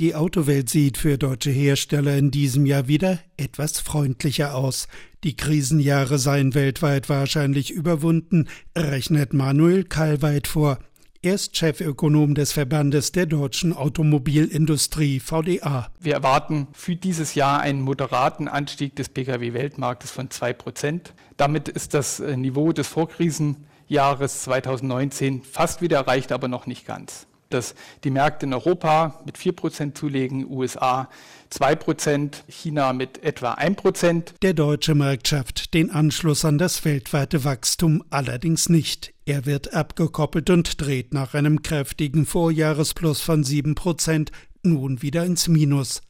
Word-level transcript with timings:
Die 0.00 0.14
Autowelt 0.14 0.70
sieht 0.70 0.96
für 0.96 1.18
deutsche 1.18 1.50
Hersteller 1.50 2.16
in 2.16 2.30
diesem 2.30 2.64
Jahr 2.64 2.88
wieder 2.88 3.18
etwas 3.36 3.80
freundlicher 3.80 4.54
aus. 4.54 4.88
Die 5.24 5.36
Krisenjahre 5.36 6.18
seien 6.18 6.54
weltweit 6.54 7.10
wahrscheinlich 7.10 7.70
überwunden, 7.70 8.48
rechnet 8.74 9.34
Manuel 9.34 9.84
Kallweit 9.84 10.46
vor. 10.46 10.78
Er 11.20 11.34
ist 11.34 11.54
Chefökonom 11.54 12.34
des 12.34 12.52
Verbandes 12.52 13.12
der 13.12 13.26
deutschen 13.26 13.74
Automobilindustrie 13.74 15.20
VDA. 15.20 15.90
Wir 16.00 16.14
erwarten 16.14 16.68
für 16.72 16.96
dieses 16.96 17.34
Jahr 17.34 17.60
einen 17.60 17.82
moderaten 17.82 18.48
Anstieg 18.48 18.96
des 18.96 19.10
Pkw-Weltmarktes 19.10 20.10
von 20.10 20.30
2 20.30 20.54
Prozent. 20.54 21.12
Damit 21.36 21.68
ist 21.68 21.92
das 21.92 22.20
äh, 22.20 22.38
Niveau 22.38 22.72
des 22.72 22.86
Vorkrisenjahres 22.88 24.44
2019 24.44 25.42
fast 25.42 25.82
wieder 25.82 25.98
erreicht, 25.98 26.32
aber 26.32 26.48
noch 26.48 26.64
nicht 26.64 26.86
ganz 26.86 27.26
dass 27.50 27.74
die 28.04 28.10
Märkte 28.10 28.46
in 28.46 28.54
Europa 28.54 29.20
mit 29.26 29.36
4% 29.36 29.94
zulegen, 29.94 30.46
USA 30.50 31.08
2%, 31.52 32.42
China 32.48 32.92
mit 32.92 33.22
etwa 33.22 33.54
1%. 33.54 34.34
Der 34.42 34.54
deutsche 34.54 34.94
Markt 34.94 35.28
schafft 35.28 35.74
den 35.74 35.90
Anschluss 35.90 36.44
an 36.44 36.58
das 36.58 36.84
weltweite 36.84 37.44
Wachstum 37.44 38.04
allerdings 38.10 38.68
nicht. 38.68 39.12
Er 39.24 39.46
wird 39.46 39.74
abgekoppelt 39.74 40.50
und 40.50 40.80
dreht 40.80 41.12
nach 41.12 41.34
einem 41.34 41.62
kräftigen 41.62 42.26
Vorjahresplus 42.26 43.20
von 43.20 43.44
7% 43.44 44.30
nun 44.62 45.02
wieder 45.02 45.24
ins 45.24 45.48
Minus. 45.48 46.02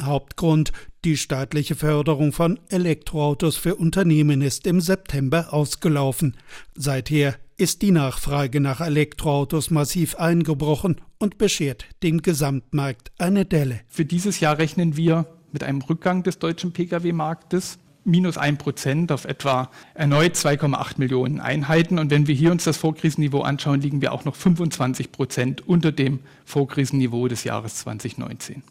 Hauptgrund 0.00 0.72
die 1.04 1.16
staatliche 1.16 1.74
Förderung 1.74 2.32
von 2.32 2.58
Elektroautos 2.68 3.56
für 3.56 3.76
Unternehmen 3.76 4.42
ist 4.42 4.66
im 4.66 4.80
September 4.80 5.52
ausgelaufen. 5.52 6.36
Seither 6.74 7.34
ist 7.56 7.82
die 7.82 7.92
Nachfrage 7.92 8.60
nach 8.60 8.80
Elektroautos 8.80 9.70
massiv 9.70 10.16
eingebrochen 10.16 11.00
und 11.18 11.38
beschert 11.38 11.86
dem 12.02 12.22
Gesamtmarkt 12.22 13.12
eine 13.18 13.44
Delle. 13.44 13.80
Für 13.88 14.04
dieses 14.04 14.40
Jahr 14.40 14.58
rechnen 14.58 14.96
wir 14.96 15.26
mit 15.52 15.62
einem 15.62 15.80
Rückgang 15.82 16.24
des 16.24 16.38
deutschen 16.38 16.72
Pkw-Marktes 16.72 17.78
minus 18.04 18.36
ein 18.36 18.58
Prozent 18.58 19.12
auf 19.12 19.24
etwa 19.24 19.70
erneut 19.94 20.34
2,8 20.34 20.94
Millionen 20.98 21.40
Einheiten. 21.40 21.98
Und 21.98 22.10
wenn 22.10 22.26
wir 22.26 22.34
hier 22.34 22.50
uns 22.50 22.64
das 22.64 22.76
Vorkrisenniveau 22.76 23.40
anschauen, 23.40 23.80
liegen 23.80 24.02
wir 24.02 24.12
auch 24.12 24.24
noch 24.24 24.34
25 24.34 25.12
Prozent 25.12 25.66
unter 25.66 25.92
dem 25.92 26.20
Vorkrisenniveau 26.44 27.28
des 27.28 27.44
Jahres 27.44 27.76
2019. 27.76 28.62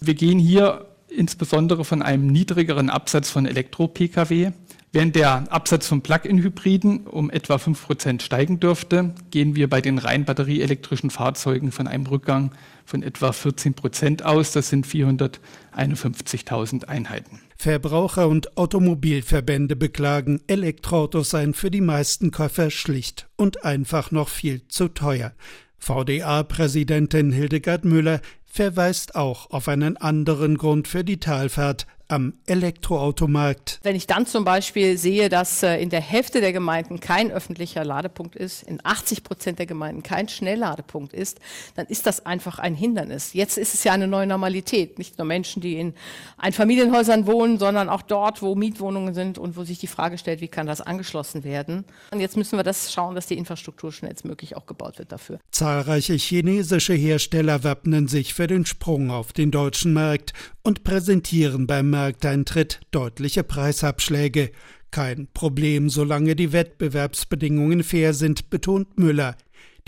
Wir 0.00 0.14
gehen 0.14 0.38
hier 0.38 0.86
insbesondere 1.08 1.84
von 1.84 2.02
einem 2.02 2.26
niedrigeren 2.26 2.90
Absatz 2.90 3.30
von 3.30 3.46
Elektro-Pkw 3.46 4.52
Während 4.90 5.16
der 5.16 5.52
Absatz 5.52 5.86
von 5.86 6.00
Plug-in-Hybriden 6.00 7.06
um 7.06 7.28
etwa 7.28 7.56
5% 7.56 8.22
steigen 8.22 8.58
dürfte, 8.58 9.12
gehen 9.30 9.54
wir 9.54 9.68
bei 9.68 9.82
den 9.82 9.98
rein 9.98 10.24
batterieelektrischen 10.24 11.10
Fahrzeugen 11.10 11.72
von 11.72 11.86
einem 11.86 12.06
Rückgang 12.06 12.52
von 12.86 13.02
etwa 13.02 13.28
14% 13.28 14.22
aus. 14.22 14.52
Das 14.52 14.70
sind 14.70 14.86
451.000 14.86 16.86
Einheiten. 16.86 17.38
Verbraucher 17.58 18.28
und 18.28 18.56
Automobilverbände 18.56 19.76
beklagen, 19.76 20.40
Elektroautos 20.46 21.30
seien 21.30 21.52
für 21.52 21.70
die 21.70 21.82
meisten 21.82 22.30
Käufer 22.30 22.70
schlicht 22.70 23.28
und 23.36 23.64
einfach 23.64 24.10
noch 24.10 24.30
viel 24.30 24.66
zu 24.68 24.88
teuer. 24.88 25.34
VDA-Präsidentin 25.76 27.30
Hildegard 27.30 27.84
Müller 27.84 28.22
verweist 28.46 29.16
auch 29.16 29.50
auf 29.50 29.68
einen 29.68 29.98
anderen 29.98 30.56
Grund 30.56 30.88
für 30.88 31.04
die 31.04 31.20
Talfahrt 31.20 31.86
am 32.08 32.32
Elektroautomarkt. 32.46 33.80
Wenn 33.82 33.94
ich 33.94 34.06
dann 34.06 34.26
zum 34.26 34.44
Beispiel 34.44 34.96
sehe, 34.96 35.28
dass 35.28 35.62
äh, 35.62 35.76
in 35.76 35.90
der 35.90 36.00
Hälfte 36.00 36.40
der 36.40 36.54
Gemeinden 36.54 37.00
kein 37.00 37.30
öffentlicher 37.30 37.84
Ladepunkt 37.84 38.34
ist, 38.34 38.62
in 38.62 38.80
80 38.82 39.24
Prozent 39.24 39.58
der 39.58 39.66
Gemeinden 39.66 40.02
kein 40.02 40.28
Schnellladepunkt 40.28 41.12
ist, 41.12 41.38
dann 41.76 41.86
ist 41.86 42.06
das 42.06 42.24
einfach 42.24 42.58
ein 42.58 42.74
Hindernis. 42.74 43.34
Jetzt 43.34 43.58
ist 43.58 43.74
es 43.74 43.84
ja 43.84 43.92
eine 43.92 44.08
neue 44.08 44.26
Normalität. 44.26 44.98
Nicht 44.98 45.18
nur 45.18 45.26
Menschen, 45.26 45.60
die 45.60 45.78
in 45.78 45.94
Einfamilienhäusern 46.38 47.26
wohnen, 47.26 47.58
sondern 47.58 47.90
auch 47.90 48.02
dort, 48.02 48.40
wo 48.40 48.54
Mietwohnungen 48.54 49.12
sind 49.12 49.36
und 49.36 49.56
wo 49.56 49.64
sich 49.64 49.78
die 49.78 49.86
Frage 49.86 50.16
stellt, 50.16 50.40
wie 50.40 50.48
kann 50.48 50.66
das 50.66 50.80
angeschlossen 50.80 51.44
werden. 51.44 51.84
Und 52.10 52.20
jetzt 52.20 52.38
müssen 52.38 52.58
wir 52.58 52.62
das 52.62 52.90
schauen, 52.90 53.14
dass 53.14 53.26
die 53.26 53.36
Infrastruktur 53.36 53.92
schnellstmöglich 53.92 54.56
auch 54.56 54.64
gebaut 54.64 54.98
wird 54.98 55.12
dafür. 55.12 55.40
Zahlreiche 55.50 56.14
chinesische 56.14 56.94
Hersteller 56.94 57.64
wappnen 57.64 58.08
sich 58.08 58.32
für 58.32 58.46
den 58.46 58.64
Sprung 58.64 59.10
auf 59.10 59.34
den 59.34 59.50
deutschen 59.50 59.92
Markt 59.92 60.32
und 60.62 60.84
präsentieren 60.84 61.66
beim 61.66 61.90
Markteintritt 61.98 62.78
deutliche 62.92 63.42
Preisabschläge. 63.42 64.52
Kein 64.92 65.26
Problem, 65.34 65.90
solange 65.90 66.36
die 66.36 66.52
Wettbewerbsbedingungen 66.52 67.82
fair 67.82 68.14
sind, 68.14 68.50
betont 68.50 68.96
Müller. 68.96 69.34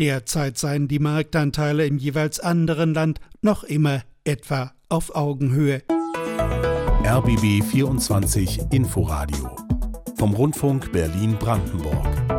Derzeit 0.00 0.58
seien 0.58 0.88
die 0.88 0.98
Marktanteile 0.98 1.86
im 1.86 1.98
jeweils 1.98 2.40
anderen 2.40 2.94
Land 2.94 3.20
noch 3.42 3.62
immer 3.62 4.02
etwa 4.24 4.72
auf 4.88 5.14
Augenhöhe. 5.14 5.82
RBB 7.04 7.62
24 7.62 8.60
Inforadio 8.72 9.54
vom 10.16 10.34
Rundfunk 10.34 10.90
Berlin-Brandenburg. 10.90 12.29